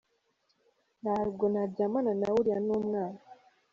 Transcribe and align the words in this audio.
Ntabwo 1.01 1.43
naryamana 1.53 2.11
nawe 2.19 2.37
uriya 2.41 2.59
ni 2.65 2.71
umwana. 2.77 3.19